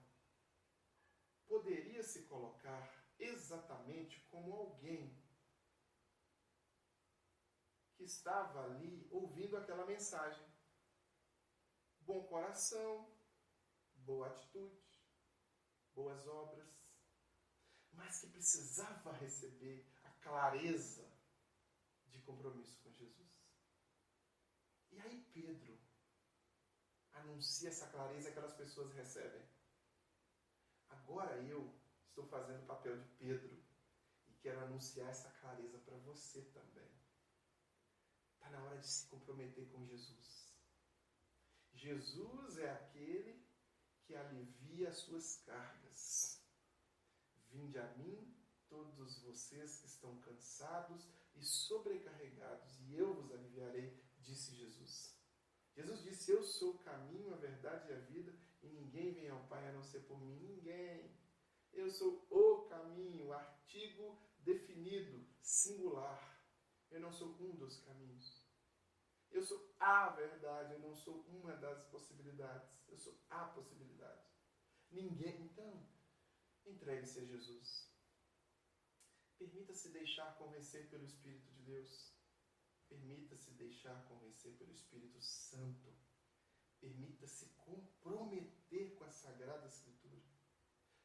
[1.46, 5.22] poderia se colocar exatamente como alguém
[7.96, 10.48] que estava ali ouvindo aquela mensagem.
[12.00, 13.14] Bom coração,
[13.98, 14.89] boa atitude,
[16.00, 16.70] boas obras,
[17.92, 21.06] mas que precisava receber a clareza
[22.08, 23.30] de compromisso com Jesus.
[24.92, 25.78] E aí Pedro
[27.12, 29.46] anuncia essa clareza que aquelas pessoas recebem.
[30.88, 33.62] Agora eu estou fazendo o papel de Pedro
[34.28, 36.90] e quero anunciar essa clareza para você também.
[38.36, 40.56] Está na hora de se comprometer com Jesus.
[41.74, 43.49] Jesus é aquele
[44.10, 46.44] que alivia as suas cargas.
[47.52, 48.36] Vinde a mim,
[48.68, 55.16] todos vocês que estão cansados e sobrecarregados, e eu vos aliviarei, disse Jesus.
[55.76, 59.46] Jesus disse: Eu sou o caminho, a verdade e a vida, e ninguém vem ao
[59.46, 60.40] Pai a não ser por mim.
[60.40, 61.16] Ninguém.
[61.72, 66.44] Eu sou o caminho, artigo definido, singular.
[66.90, 68.44] Eu não sou um dos caminhos.
[69.30, 72.79] Eu sou a verdade, eu não sou uma das possibilidades.
[72.90, 74.24] Eu sou a possibilidade.
[74.92, 75.46] Ninguém.
[75.46, 75.88] Então,
[76.66, 77.90] entregue-se a Jesus.
[79.38, 82.14] Permita-se deixar convencer pelo Espírito de Deus.
[82.90, 85.94] Permita-se deixar convencer pelo Espírito Santo.
[86.82, 90.22] Permita-se comprometer com a Sagrada Escritura.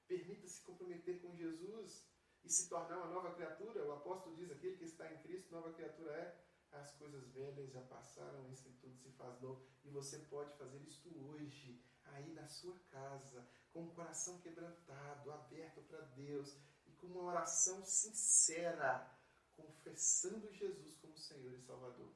[0.07, 2.09] Permita-se comprometer com Jesus
[2.43, 3.85] e se tornar uma nova criatura.
[3.85, 6.54] O apóstolo diz: aquele que está em Cristo, nova criatura é.
[6.75, 9.65] As coisas velhas já passaram, isso tudo se faz novo.
[9.85, 15.83] E você pode fazer isto hoje, aí na sua casa, com o coração quebrantado, aberto
[15.83, 16.57] para Deus
[16.87, 19.09] e com uma oração sincera,
[19.55, 22.13] confessando Jesus como Senhor e Salvador.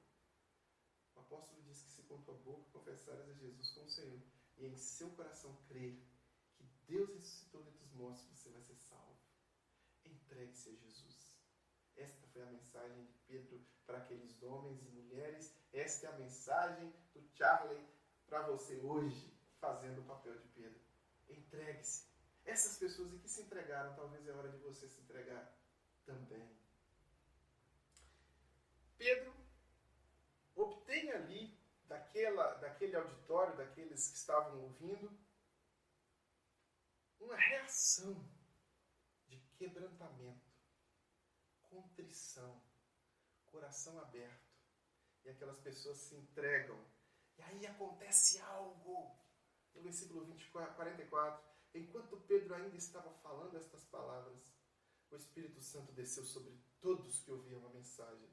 [1.14, 4.20] O apóstolo diz que se com tua boca confessares a Jesus como Senhor
[4.56, 6.02] e em seu coração crer
[6.56, 9.18] que Deus ressuscitou dentre os mortos, você vai ser salvo.
[10.04, 11.38] Entregue-se a Jesus.
[11.96, 13.47] Esta foi a mensagem de Pedro
[13.88, 15.56] para aqueles homens e mulheres.
[15.72, 17.82] Esta é a mensagem do Charlie
[18.26, 20.78] para você hoje, fazendo o papel de Pedro.
[21.30, 22.06] Entregue-se.
[22.44, 25.58] Essas pessoas que se entregaram, talvez é hora de você se entregar
[26.04, 26.54] também.
[28.98, 29.34] Pedro
[30.54, 35.10] obtém ali, daquela, daquele auditório, daqueles que estavam ouvindo,
[37.20, 38.28] uma reação
[39.28, 40.46] de quebrantamento,
[41.62, 42.60] contrição,
[43.58, 44.48] coração aberto.
[45.24, 46.78] E aquelas pessoas se entregam.
[47.36, 49.18] E aí acontece algo.
[49.74, 51.44] No versículo 24, 44,
[51.74, 54.56] enquanto Pedro ainda estava falando estas palavras,
[55.10, 58.28] o Espírito Santo desceu sobre todos que ouviam a mensagem.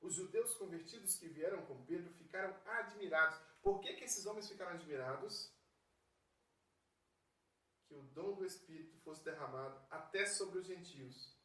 [0.00, 3.38] Os judeus convertidos que vieram com Pedro ficaram admirados.
[3.60, 5.52] Por que, que esses homens ficaram admirados?
[7.86, 11.41] Que o dom do Espírito fosse derramado até sobre os gentios.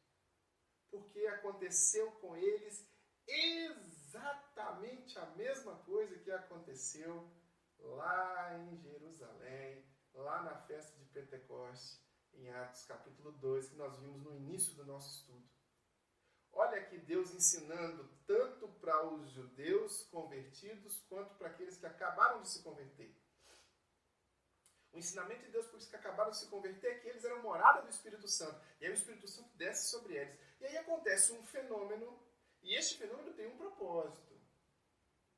[0.90, 2.88] Porque aconteceu com eles
[3.26, 7.30] exatamente a mesma coisa que aconteceu
[7.78, 12.00] lá em Jerusalém, lá na festa de Pentecoste,
[12.32, 15.48] em Atos capítulo 2, que nós vimos no início do nosso estudo.
[16.52, 22.48] Olha que Deus ensinando tanto para os judeus convertidos quanto para aqueles que acabaram de
[22.48, 23.14] se converter.
[24.92, 27.42] O ensinamento de Deus para os que acabaram de se converter é que eles eram
[27.42, 28.60] morada do Espírito Santo.
[28.80, 30.40] E aí o Espírito Santo desce sobre eles.
[30.60, 32.18] E aí acontece um fenômeno,
[32.62, 34.40] e este fenômeno tem um propósito.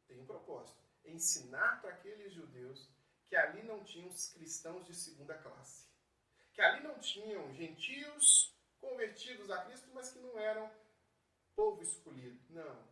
[0.07, 0.81] Tem um propósito.
[1.05, 2.89] Ensinar para aqueles judeus
[3.27, 5.89] que ali não tinham os cristãos de segunda classe.
[6.53, 10.71] Que ali não tinham gentios convertidos a Cristo, mas que não eram
[11.55, 12.41] povo escolhido.
[12.51, 12.91] Não.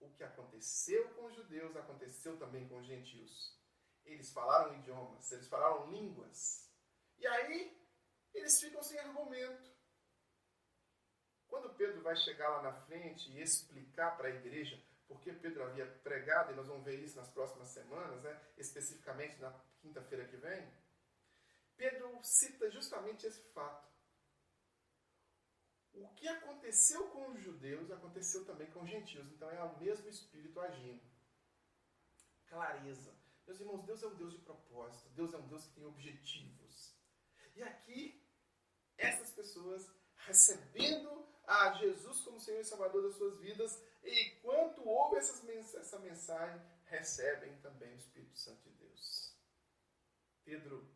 [0.00, 3.60] o que aconteceu com os judeus aconteceu também com os gentios.
[4.04, 6.70] Eles falaram idiomas, eles falaram línguas.
[7.18, 7.76] E aí
[8.32, 9.75] eles ficam sem argumento.
[11.56, 15.86] Quando Pedro vai chegar lá na frente e explicar para a igreja porque Pedro havia
[16.02, 18.38] pregado, e nós vamos ver isso nas próximas semanas, né?
[18.58, 20.70] especificamente na quinta-feira que vem,
[21.74, 23.88] Pedro cita justamente esse fato.
[25.94, 29.26] O que aconteceu com os judeus aconteceu também com os gentios.
[29.32, 31.00] Então é o mesmo Espírito agindo.
[32.48, 33.14] Clareza.
[33.46, 35.08] Meus irmãos, Deus é um Deus de propósito.
[35.10, 36.94] Deus é um Deus que tem objetivos.
[37.54, 38.22] E aqui,
[38.98, 45.16] essas pessoas recebendo a Jesus como Senhor e Salvador das suas vidas, e quanto ouve
[45.16, 49.34] essa mensagem, recebem também o Espírito Santo de Deus.
[50.44, 50.88] Pedro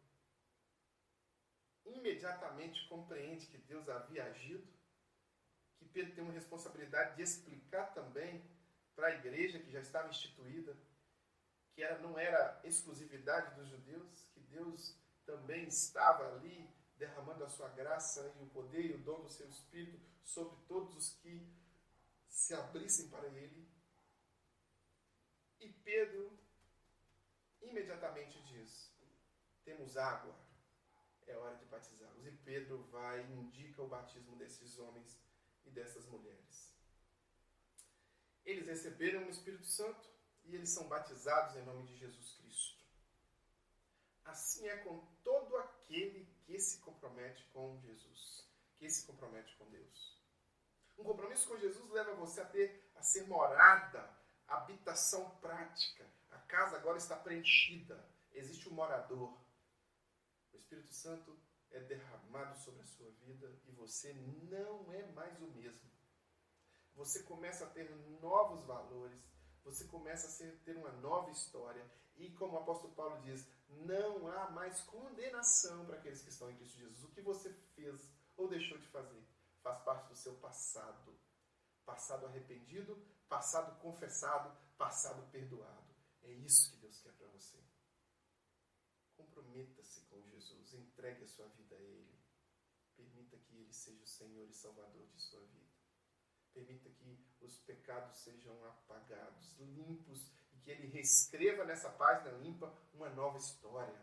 [1.85, 4.67] imediatamente compreende que Deus havia agido,
[5.79, 8.45] que Pedro tem uma responsabilidade de explicar também
[8.95, 10.77] para a igreja que já estava instituída,
[11.73, 16.69] que era, não era exclusividade dos judeus, que Deus também estava ali
[17.01, 20.95] derramando a sua graça e o poder e o dom do seu Espírito sobre todos
[20.95, 21.51] os que
[22.29, 23.67] se abrissem para ele.
[25.59, 26.39] E Pedro
[27.63, 28.95] imediatamente diz:
[29.65, 30.39] Temos água,
[31.27, 32.27] é hora de batizá-los.
[32.27, 35.19] E Pedro vai e indica o batismo desses homens
[35.65, 36.71] e dessas mulheres.
[38.45, 40.07] Eles receberam o Espírito Santo
[40.45, 42.85] e eles são batizados em nome de Jesus Cristo.
[44.25, 48.49] Assim é com todo aquele que se compromete com Jesus,
[48.79, 50.21] que se compromete com Deus.
[50.97, 54.09] Um compromisso com Jesus leva você a ter a ser morada,
[54.47, 56.07] habitação prática.
[56.31, 58.07] A casa agora está preenchida.
[58.33, 59.37] Existe um morador.
[60.53, 61.37] O Espírito Santo
[61.71, 65.91] é derramado sobre a sua vida e você não é mais o mesmo.
[66.95, 69.25] Você começa a ter novos valores,
[69.65, 71.85] você começa a ser, ter uma nova história.
[72.17, 76.57] E como o apóstolo Paulo diz, não há mais condenação para aqueles que estão em
[76.57, 77.05] Cristo Jesus.
[77.05, 79.23] O que você fez ou deixou de fazer
[79.63, 81.19] faz parte do seu passado.
[81.85, 82.97] Passado arrependido,
[83.29, 85.95] passado confessado, passado perdoado.
[86.23, 87.59] É isso que Deus quer para você.
[89.17, 92.19] Comprometa-se com Jesus, entregue a sua vida a Ele.
[92.97, 95.71] Permita que Ele seja o Senhor e Salvador de sua vida.
[96.53, 100.31] Permita que os pecados sejam apagados, limpos,
[100.63, 103.95] que Ele reescreva nessa página limpa uma nova história,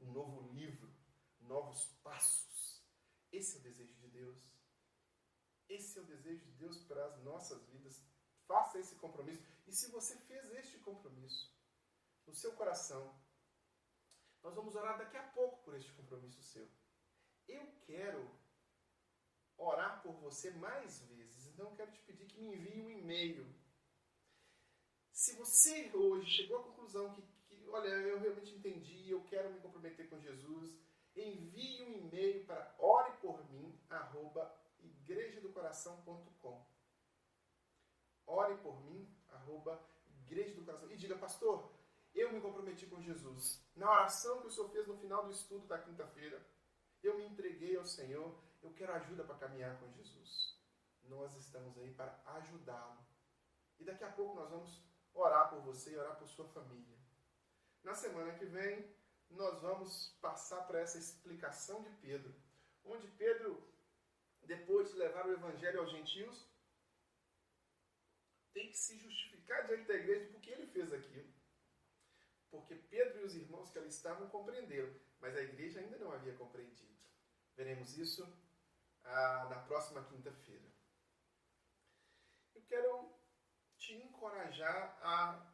[0.00, 0.92] um novo livro,
[1.40, 2.82] novos passos.
[3.32, 4.38] Esse é o desejo de Deus.
[5.68, 8.04] Esse é o desejo de Deus para as nossas vidas.
[8.46, 9.42] Faça esse compromisso.
[9.66, 11.52] E se você fez este compromisso
[12.26, 13.14] no seu coração,
[14.42, 16.68] nós vamos orar daqui a pouco por este compromisso seu.
[17.48, 18.30] Eu quero
[19.56, 23.44] orar por você mais vezes, então eu quero te pedir que me envie um e-mail.
[25.26, 29.58] Se você hoje chegou à conclusão que, que olha, eu realmente entendi, eu quero me
[29.58, 30.78] comprometer com Jesus,
[31.16, 36.64] envie um e-mail para orepormim@igrejadocoração.com igrejadocoração.com.
[38.24, 40.88] Ore por mim, arroba Igreja do Coração.
[40.92, 41.72] E diga, pastor,
[42.14, 43.60] eu me comprometi com Jesus.
[43.74, 46.40] Na oração que o senhor fez no final do estudo da quinta-feira,
[47.02, 50.56] eu me entreguei ao Senhor, eu quero ajuda para caminhar com Jesus.
[51.02, 53.04] Nós estamos aí para ajudá-lo.
[53.80, 54.85] E daqui a pouco nós vamos
[55.16, 56.96] orar por você e orar por sua família.
[57.82, 58.94] Na semana que vem,
[59.30, 62.34] nós vamos passar para essa explicação de Pedro,
[62.84, 63.76] onde Pedro
[64.46, 66.48] depois de levar o evangelho aos gentios,
[68.52, 71.34] tem que se justificar diante da igreja porque ele fez aquilo.
[72.50, 76.34] Porque Pedro e os irmãos que ali estavam compreenderam, mas a igreja ainda não havia
[76.36, 76.96] compreendido.
[77.54, 78.26] Veremos isso
[79.02, 80.64] ah, na próxima quinta-feira.
[82.54, 83.15] Eu quero
[83.86, 85.46] te encorajar a,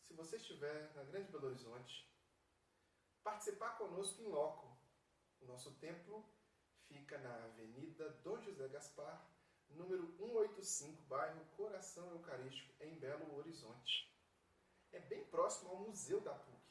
[0.00, 2.10] se você estiver na Grande Belo Horizonte,
[3.22, 4.74] participar conosco em loco.
[5.42, 6.24] O nosso templo
[6.88, 9.22] fica na Avenida Dom José Gaspar,
[9.68, 14.10] número 185, bairro Coração Eucarístico, em Belo Horizonte.
[14.90, 16.64] É bem próximo ao Museu da PUC.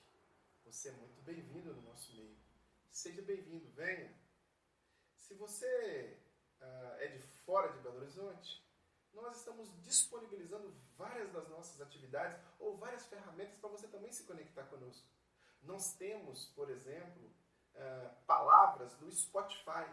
[0.66, 2.36] Você é muito bem-vindo no nosso meio.
[2.90, 4.12] Seja bem-vindo, venha.
[5.16, 6.20] Se você
[6.60, 8.64] uh, é de fora de Belo Horizonte,
[9.14, 14.64] nós estamos disponibilizando várias das nossas atividades ou várias ferramentas para você também se conectar
[14.64, 15.08] conosco.
[15.62, 17.24] Nós temos, por exemplo,
[17.76, 19.90] uh, palavras do Spotify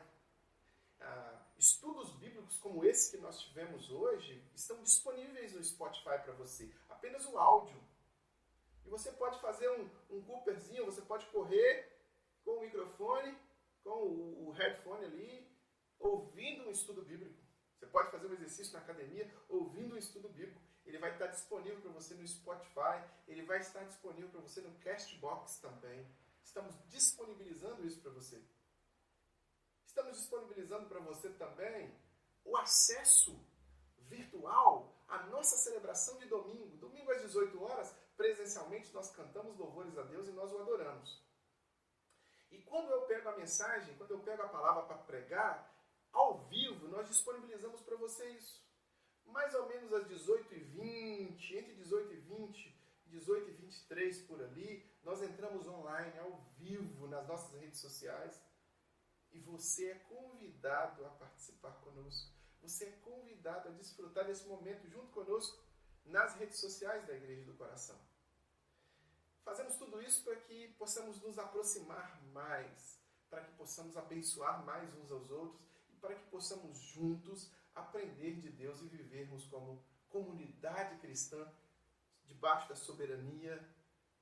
[1.01, 6.71] ah, estudos bíblicos como esse que nós tivemos hoje estão disponíveis no Spotify para você.
[6.89, 7.81] Apenas o áudio.
[8.85, 11.91] E você pode fazer um, um Cooperzinho, você pode correr
[12.45, 13.37] com o microfone,
[13.83, 13.91] com
[14.47, 15.49] o headphone ali,
[15.99, 17.40] ouvindo um estudo bíblico.
[17.81, 20.61] Você pode fazer um exercício na academia ouvindo um estudo bíblico.
[20.85, 24.79] ele vai estar disponível para você no Spotify, ele vai estar disponível para você no
[24.81, 26.07] Castbox também.
[26.45, 28.43] Estamos disponibilizando isso para você.
[29.87, 31.91] Estamos disponibilizando para você também
[32.45, 33.41] o acesso
[34.01, 36.77] virtual à nossa celebração de domingo.
[36.77, 41.25] Domingo às 18 horas, presencialmente, nós cantamos louvores a Deus e nós o adoramos.
[42.51, 45.70] E quando eu pego a mensagem, quando eu pego a palavra para pregar,
[46.13, 48.63] ao vivo, nós disponibilizamos para você isso.
[49.27, 55.23] Mais ou menos às 18h20, entre 18 e 20, 18 e 23 por ali, nós
[55.23, 58.43] entramos online, ao vivo, nas nossas redes sociais.
[59.33, 62.33] E você é convidado a participar conosco.
[62.61, 65.63] Você é convidado a desfrutar desse momento junto conosco
[66.05, 67.99] nas redes sociais da Igreja do Coração.
[69.45, 75.11] Fazemos tudo isso para que possamos nos aproximar mais, para que possamos abençoar mais uns
[75.11, 75.70] aos outros
[76.01, 81.51] para que possamos juntos aprender de Deus e vivermos como comunidade cristã
[82.25, 83.57] debaixo da soberania,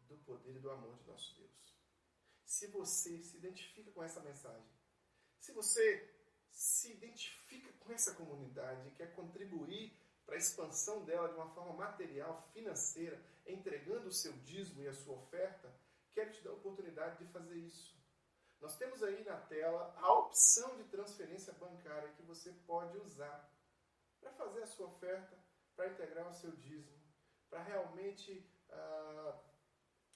[0.08, 1.48] do poder e do amor de nosso Deus.
[2.44, 4.70] Se você se identifica com essa mensagem,
[5.38, 6.14] se você
[6.50, 9.92] se identifica com essa comunidade e quer contribuir
[10.24, 14.92] para a expansão dela de uma forma material, financeira, entregando o seu dízimo e a
[14.92, 15.72] sua oferta,
[16.12, 17.97] quero te dar a oportunidade de fazer isso.
[18.60, 23.50] Nós temos aí na tela a opção de transferência bancária que você pode usar
[24.20, 25.38] para fazer a sua oferta,
[25.76, 26.98] para integrar o seu dízimo,
[27.48, 29.38] para realmente ah,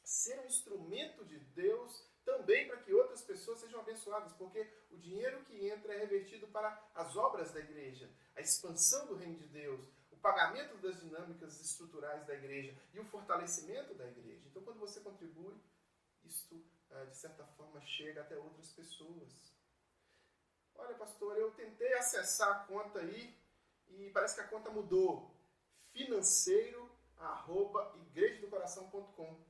[0.03, 5.45] ser um instrumento de Deus também para que outras pessoas sejam abençoadas, porque o dinheiro
[5.45, 9.81] que entra é revertido para as obras da igreja, a expansão do reino de Deus,
[10.11, 14.47] o pagamento das dinâmicas estruturais da igreja e o fortalecimento da igreja.
[14.47, 15.61] Então, quando você contribui,
[16.25, 19.53] isto, ah, de certa forma, chega até outras pessoas.
[20.75, 23.37] Olha, pastor, eu tentei acessar a conta aí
[23.89, 25.35] e parece que a conta mudou.
[25.93, 29.41] Financeiro arroba igrejadocoração.com.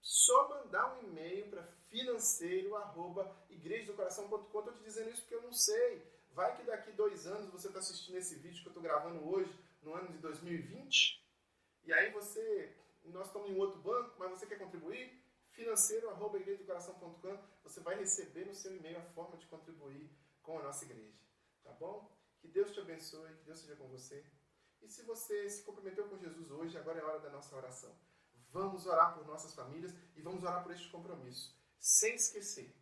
[0.00, 4.58] Só mandar um e-mail para financeiro arroba igrejadocoração.com.
[4.58, 6.16] Estou te dizendo isso porque eu não sei.
[6.32, 9.50] Vai que daqui dois anos você está assistindo esse vídeo que eu estou gravando hoje,
[9.82, 11.24] no ano de 2020,
[11.86, 15.22] e aí você, nós estamos em outro banco, mas você quer contribuir?
[15.56, 17.38] Financeiro arroba igrejadocoração.com.
[17.64, 21.18] Você vai receber no seu e-mail a forma de contribuir com a nossa igreja.
[21.64, 22.14] Tá bom?
[22.38, 24.22] Que Deus te abençoe, que Deus seja com você.
[24.82, 27.98] E se você se comprometeu com Jesus hoje, agora é a hora da nossa oração.
[28.50, 31.58] Vamos orar por nossas famílias e vamos orar por este compromisso.
[31.78, 32.76] Sem esquecer,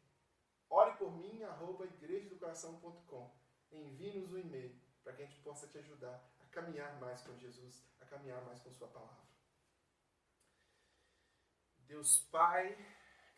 [0.68, 3.32] ore por mim, arroba igrejadocoração.com.
[3.70, 7.86] Envie-nos um e-mail para que a gente possa te ajudar a caminhar mais com Jesus,
[8.00, 9.33] a caminhar mais com Sua palavra.
[11.86, 12.76] Deus Pai,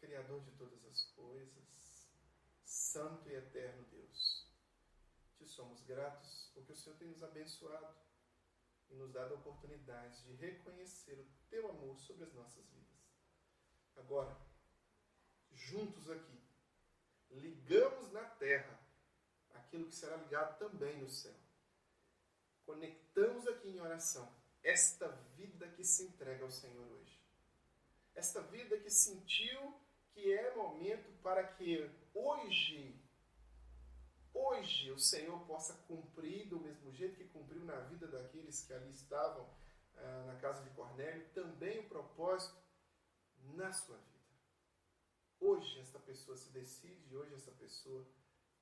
[0.01, 2.09] Criador de todas as coisas,
[2.65, 4.47] Santo e Eterno Deus,
[5.37, 7.97] te somos gratos porque o Senhor tem nos abençoado
[8.89, 12.87] e nos dado a oportunidade de reconhecer o teu amor sobre as nossas vidas.
[13.97, 14.37] Agora,
[15.53, 16.41] juntos aqui,
[17.31, 18.79] ligamos na terra
[19.55, 21.35] aquilo que será ligado também no céu.
[22.65, 24.33] Conectamos aqui em oração
[24.63, 27.26] esta vida que se entrega ao Senhor hoje.
[28.17, 29.79] Esta vida que sentiu
[30.15, 32.99] que é momento para que hoje
[34.33, 38.91] hoje o Senhor possa cumprir do mesmo jeito que cumpriu na vida daqueles que ali
[38.91, 39.47] estavam
[39.97, 42.57] ah, na casa de Cornélio, também o propósito
[43.55, 44.17] na sua vida.
[45.39, 48.07] Hoje esta pessoa se decide, hoje esta pessoa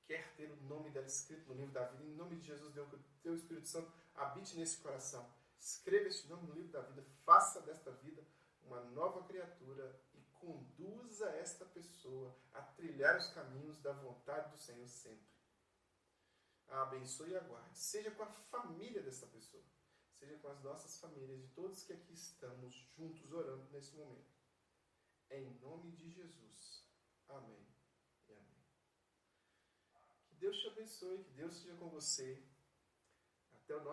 [0.05, 2.05] quer ter o nome dela escrito no livro da vida.
[2.05, 5.33] Em nome de Jesus, Deus, que o teu Espírito Santo habite nesse coração.
[5.61, 8.25] Escreva este nome no livro da vida, faça desta vida
[8.65, 14.89] uma nova criatura e conduza esta pessoa a trilhar os caminhos da vontade do Senhor
[14.89, 15.35] sempre
[16.69, 17.79] a abençoe e aguarde.
[17.79, 19.62] Seja com a família dessa pessoa,
[20.19, 24.35] seja com as nossas famílias, de todos que aqui estamos juntos orando nesse momento.
[25.31, 26.85] Em nome de Jesus.
[27.29, 27.67] Amém
[28.29, 28.65] e amém.
[30.27, 32.43] Que Deus te abençoe, que Deus seja com você.
[33.55, 33.93] Até o nosso